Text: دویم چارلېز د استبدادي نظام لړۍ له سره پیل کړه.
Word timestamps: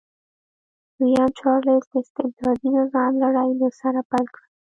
دویم 0.97 1.29
چارلېز 1.39 1.83
د 1.91 1.93
استبدادي 2.03 2.69
نظام 2.77 3.11
لړۍ 3.23 3.49
له 3.61 3.67
سره 3.79 3.99
پیل 4.11 4.25
کړه. 4.35 4.45